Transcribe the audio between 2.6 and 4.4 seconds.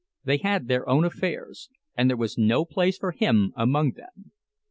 place for him among them.